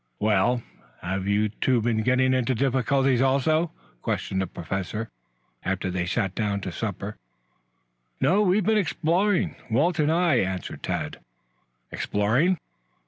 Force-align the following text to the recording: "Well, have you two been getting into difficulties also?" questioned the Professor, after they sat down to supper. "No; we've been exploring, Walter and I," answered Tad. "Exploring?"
"Well, 0.19 0.63
have 1.03 1.27
you 1.27 1.49
two 1.49 1.79
been 1.79 2.01
getting 2.01 2.33
into 2.33 2.55
difficulties 2.55 3.21
also?" 3.21 3.69
questioned 4.01 4.41
the 4.41 4.47
Professor, 4.47 5.11
after 5.63 5.91
they 5.91 6.07
sat 6.07 6.33
down 6.33 6.59
to 6.61 6.71
supper. 6.71 7.17
"No; 8.19 8.41
we've 8.41 8.65
been 8.65 8.79
exploring, 8.79 9.55
Walter 9.69 10.01
and 10.01 10.11
I," 10.11 10.37
answered 10.37 10.81
Tad. 10.81 11.19
"Exploring?" 11.91 12.57